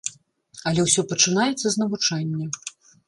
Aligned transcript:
Але 0.71 0.81
ўсё 0.87 1.01
пачынаецца 1.13 1.67
з 1.77 1.83
навучання. 1.83 2.45